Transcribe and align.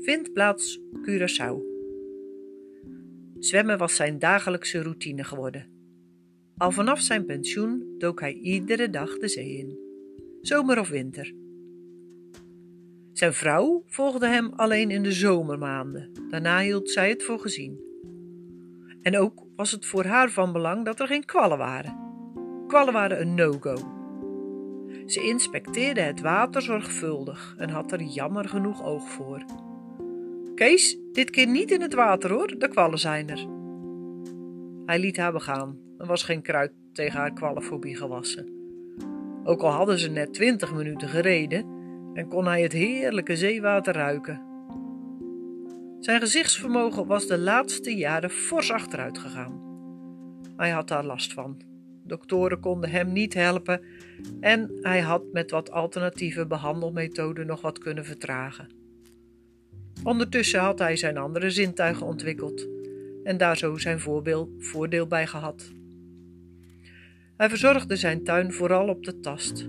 vindplaats 0.00 0.80
Curaçao. 1.02 1.62
Zwemmen 3.38 3.78
was 3.78 3.96
zijn 3.96 4.18
dagelijkse 4.18 4.82
routine 4.82 5.24
geworden. 5.24 5.66
Al 6.56 6.70
vanaf 6.70 7.00
zijn 7.00 7.24
pensioen 7.24 7.94
dook 7.98 8.20
hij 8.20 8.32
iedere 8.32 8.90
dag 8.90 9.18
de 9.18 9.28
zee 9.28 9.56
in, 9.58 9.78
zomer 10.40 10.78
of 10.78 10.88
winter. 10.88 11.34
Zijn 13.12 13.32
vrouw 13.32 13.82
volgde 13.86 14.26
hem 14.26 14.52
alleen 14.56 14.90
in 14.90 15.02
de 15.02 15.12
zomermaanden, 15.12 16.10
daarna 16.28 16.60
hield 16.60 16.90
zij 16.90 17.08
het 17.08 17.22
voor 17.22 17.38
gezien. 17.38 17.80
En 19.02 19.18
ook 19.18 19.46
was 19.56 19.70
het 19.70 19.86
voor 19.86 20.04
haar 20.04 20.30
van 20.30 20.52
belang 20.52 20.84
dat 20.84 21.00
er 21.00 21.06
geen 21.06 21.24
kwallen 21.24 21.58
waren. 21.58 21.96
Kwallen 22.66 22.92
waren 22.92 23.20
een 23.20 23.34
no-go. 23.34 23.74
Ze 25.06 25.22
inspecteerde 25.22 26.00
het 26.00 26.20
water 26.20 26.62
zorgvuldig 26.62 27.54
en 27.58 27.70
had 27.70 27.92
er 27.92 28.02
jammer 28.02 28.48
genoeg 28.48 28.84
oog 28.84 29.08
voor. 29.08 29.44
Kees, 30.60 30.98
dit 31.12 31.30
keer 31.30 31.46
niet 31.46 31.70
in 31.70 31.80
het 31.80 31.94
water 31.94 32.32
hoor, 32.32 32.58
de 32.58 32.68
kwallen 32.68 32.98
zijn 32.98 33.30
er. 33.30 33.46
Hij 34.86 34.98
liet 34.98 35.16
haar 35.16 35.32
begaan. 35.32 35.78
Er 35.98 36.06
was 36.06 36.22
geen 36.22 36.42
kruid 36.42 36.72
tegen 36.92 37.18
haar 37.18 37.32
kwallenfobie 37.32 37.96
gewassen. 37.96 38.48
Ook 39.44 39.62
al 39.62 39.70
hadden 39.70 39.98
ze 39.98 40.10
net 40.10 40.34
twintig 40.34 40.74
minuten 40.74 41.08
gereden 41.08 41.66
en 42.14 42.28
kon 42.28 42.46
hij 42.46 42.62
het 42.62 42.72
heerlijke 42.72 43.36
zeewater 43.36 43.94
ruiken. 43.94 44.42
Zijn 46.00 46.20
gezichtsvermogen 46.20 47.06
was 47.06 47.26
de 47.26 47.38
laatste 47.38 47.96
jaren 47.96 48.30
fors 48.30 48.72
achteruit 48.72 49.18
gegaan. 49.18 49.62
Hij 50.56 50.70
had 50.70 50.88
daar 50.88 51.04
last 51.04 51.32
van. 51.32 51.62
Doktoren 52.04 52.60
konden 52.60 52.90
hem 52.90 53.12
niet 53.12 53.34
helpen 53.34 53.80
en 54.40 54.78
hij 54.80 55.00
had 55.00 55.22
met 55.32 55.50
wat 55.50 55.70
alternatieve 55.70 56.46
behandelmethoden 56.46 57.46
nog 57.46 57.60
wat 57.60 57.78
kunnen 57.78 58.04
vertragen. 58.04 58.79
Ondertussen 60.02 60.60
had 60.60 60.78
hij 60.78 60.96
zijn 60.96 61.16
andere 61.16 61.50
zintuigen 61.50 62.06
ontwikkeld 62.06 62.68
en 63.24 63.36
daar 63.36 63.56
zo 63.56 63.76
zijn 63.76 64.00
voordeel 64.58 65.06
bij 65.08 65.26
gehad. 65.26 65.72
Hij 67.36 67.48
verzorgde 67.48 67.96
zijn 67.96 68.24
tuin 68.24 68.52
vooral 68.52 68.88
op 68.88 69.04
de 69.04 69.20
tast. 69.20 69.68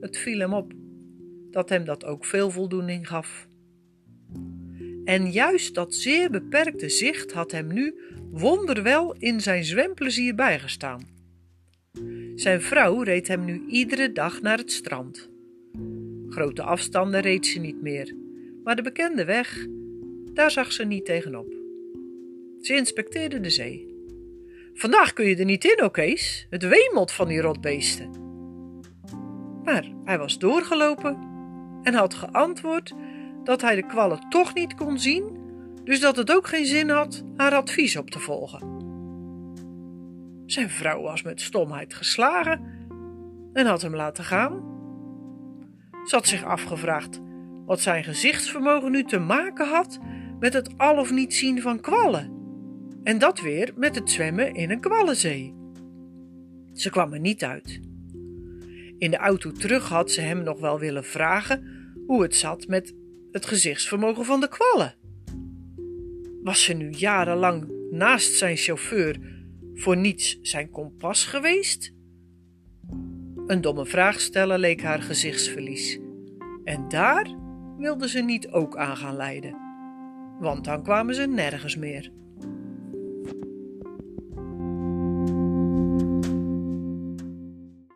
Het 0.00 0.18
viel 0.18 0.38
hem 0.38 0.54
op 0.54 0.72
dat 1.50 1.68
hem 1.68 1.84
dat 1.84 2.04
ook 2.04 2.24
veel 2.24 2.50
voldoening 2.50 3.08
gaf. 3.08 3.46
En 5.04 5.30
juist 5.30 5.74
dat 5.74 5.94
zeer 5.94 6.30
beperkte 6.30 6.88
zicht 6.88 7.32
had 7.32 7.52
hem 7.52 7.72
nu 7.72 7.94
wonderwel 8.30 9.14
in 9.18 9.40
zijn 9.40 9.64
zwemplezier 9.64 10.34
bijgestaan. 10.34 11.08
Zijn 12.34 12.60
vrouw 12.60 13.02
reed 13.02 13.28
hem 13.28 13.44
nu 13.44 13.64
iedere 13.68 14.12
dag 14.12 14.40
naar 14.40 14.58
het 14.58 14.72
strand. 14.72 15.30
Grote 16.28 16.62
afstanden 16.62 17.20
reed 17.20 17.46
ze 17.46 17.58
niet 17.58 17.82
meer, 17.82 18.14
maar 18.64 18.76
de 18.76 18.82
bekende 18.82 19.24
weg, 19.24 19.66
daar 20.32 20.50
zag 20.50 20.72
ze 20.72 20.84
niet 20.84 21.04
tegenop. 21.04 21.54
Ze 22.60 22.76
inspecteerde 22.76 23.40
de 23.40 23.50
zee. 23.50 23.90
Vandaag 24.74 25.12
kun 25.12 25.24
je 25.24 25.36
er 25.36 25.44
niet 25.44 25.64
in, 25.64 25.90
Kees. 25.90 26.46
Het 26.50 26.68
wemelt 26.68 27.12
van 27.12 27.28
die 27.28 27.40
rotbeesten. 27.40 28.10
Maar 29.64 29.92
hij 30.04 30.18
was 30.18 30.38
doorgelopen 30.38 31.18
en 31.82 31.94
had 31.94 32.14
geantwoord 32.14 32.94
dat 33.44 33.60
hij 33.60 33.74
de 33.74 33.86
kwallen 33.86 34.28
toch 34.28 34.54
niet 34.54 34.74
kon 34.74 34.98
zien, 34.98 35.40
dus 35.84 36.00
dat 36.00 36.16
het 36.16 36.32
ook 36.32 36.46
geen 36.46 36.66
zin 36.66 36.88
had 36.88 37.24
haar 37.36 37.54
advies 37.54 37.96
op 37.96 38.10
te 38.10 38.18
volgen. 38.18 38.80
Zijn 40.46 40.70
vrouw 40.70 41.02
was 41.02 41.22
met 41.22 41.40
stomheid 41.40 41.94
geslagen 41.94 42.60
en 43.52 43.66
had 43.66 43.82
hem 43.82 43.96
laten 43.96 44.24
gaan. 44.24 44.70
Ze 46.04 46.14
had 46.14 46.26
zich 46.26 46.44
afgevraagd 46.44 47.20
wat 47.66 47.80
zijn 47.80 48.04
gezichtsvermogen 48.04 48.90
nu 48.90 49.04
te 49.04 49.18
maken 49.18 49.68
had 49.68 49.98
met 50.38 50.52
het 50.52 50.78
al 50.78 50.98
of 50.98 51.10
niet 51.10 51.34
zien 51.34 51.60
van 51.60 51.80
kwallen. 51.80 52.32
En 53.02 53.18
dat 53.18 53.40
weer 53.40 53.72
met 53.76 53.94
het 53.94 54.10
zwemmen 54.10 54.54
in 54.54 54.70
een 54.70 54.80
kwallenzee. 54.80 55.54
Ze 56.72 56.90
kwam 56.90 57.12
er 57.12 57.20
niet 57.20 57.44
uit. 57.44 57.80
In 58.98 59.10
de 59.10 59.16
auto 59.16 59.52
terug 59.52 59.88
had 59.88 60.10
ze 60.10 60.20
hem 60.20 60.42
nog 60.42 60.60
wel 60.60 60.78
willen 60.78 61.04
vragen 61.04 61.66
hoe 62.06 62.22
het 62.22 62.34
zat 62.34 62.66
met 62.66 62.94
het 63.30 63.46
gezichtsvermogen 63.46 64.24
van 64.24 64.40
de 64.40 64.48
kwallen. 64.48 64.94
Was 66.42 66.62
ze 66.64 66.72
nu 66.72 66.90
jarenlang 66.90 67.72
naast 67.90 68.32
zijn 68.32 68.56
chauffeur 68.56 69.16
voor 69.74 69.96
niets 69.96 70.38
zijn 70.40 70.70
kompas 70.70 71.24
geweest? 71.24 71.94
Een 73.46 73.60
domme 73.60 73.86
vraag 73.86 74.20
stellen 74.20 74.58
leek 74.58 74.82
haar 74.82 75.02
gezichtsverlies. 75.02 75.98
En 76.64 76.88
daar 76.88 77.41
wilde 77.76 78.08
ze 78.08 78.20
niet 78.20 78.50
ook 78.50 78.76
aan 78.76 78.96
gaan 78.96 79.16
leiden, 79.16 79.56
want 80.38 80.64
dan 80.64 80.82
kwamen 80.82 81.14
ze 81.14 81.26
nergens 81.26 81.76
meer. 81.76 82.12